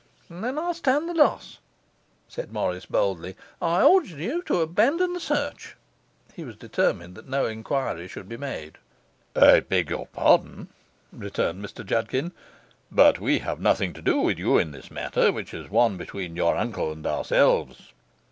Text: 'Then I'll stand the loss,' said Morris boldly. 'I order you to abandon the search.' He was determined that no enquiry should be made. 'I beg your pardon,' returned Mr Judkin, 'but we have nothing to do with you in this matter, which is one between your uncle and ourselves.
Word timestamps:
'Then 0.31 0.57
I'll 0.57 0.73
stand 0.73 1.07
the 1.07 1.13
loss,' 1.13 1.59
said 2.27 2.51
Morris 2.51 2.87
boldly. 2.87 3.35
'I 3.61 3.83
order 3.83 4.07
you 4.15 4.41
to 4.47 4.61
abandon 4.61 5.13
the 5.13 5.19
search.' 5.19 5.75
He 6.33 6.43
was 6.43 6.55
determined 6.55 7.13
that 7.13 7.29
no 7.29 7.45
enquiry 7.45 8.07
should 8.07 8.27
be 8.27 8.35
made. 8.35 8.79
'I 9.35 9.59
beg 9.59 9.91
your 9.91 10.07
pardon,' 10.07 10.69
returned 11.13 11.63
Mr 11.63 11.85
Judkin, 11.85 12.31
'but 12.91 13.19
we 13.19 13.37
have 13.45 13.59
nothing 13.59 13.93
to 13.93 14.01
do 14.01 14.19
with 14.21 14.39
you 14.39 14.57
in 14.57 14.71
this 14.71 14.89
matter, 14.89 15.31
which 15.31 15.53
is 15.53 15.69
one 15.69 15.97
between 15.97 16.35
your 16.35 16.57
uncle 16.57 16.91
and 16.91 17.05
ourselves. 17.05 17.93